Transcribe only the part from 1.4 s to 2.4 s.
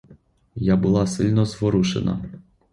зворушена.